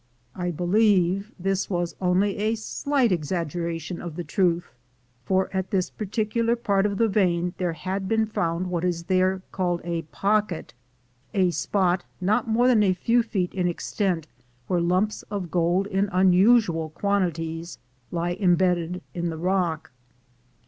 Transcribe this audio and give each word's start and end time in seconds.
I 0.33 0.49
believe 0.49 1.31
this 1.37 1.69
was 1.69 1.93
only 2.01 2.35
a 2.37 2.55
slight 2.55 3.11
exaggeration 3.11 4.01
of 4.01 4.15
the 4.15 4.23
truth, 4.23 4.73
for 5.25 5.47
at 5.53 5.69
this 5.69 5.91
particular 5.91 6.55
part 6.55 6.87
of 6.87 6.97
the 6.97 7.07
vein 7.07 7.53
there 7.59 7.73
had 7.73 8.07
been 8.07 8.25
found 8.25 8.71
what 8.71 8.83
is 8.83 9.03
there 9.03 9.43
called 9.51 9.79
a 9.83 10.01
"pocket," 10.01 10.73
a 11.35 11.51
spot 11.51 12.03
not 12.19 12.47
more 12.47 12.67
than 12.67 12.81
a 12.81 12.93
few 12.93 13.21
feet 13.21 13.53
in 13.53 13.67
extent, 13.67 14.25
where 14.65 14.81
lumps 14.81 15.21
of 15.29 15.51
gold 15.51 15.85
in 15.85 16.09
unusual 16.11 16.89
quantities 16.89 17.77
lie 18.09 18.31
imbedded 18.33 19.03
in 19.13 19.29
the 19.29 19.37
rock. 19.37 19.91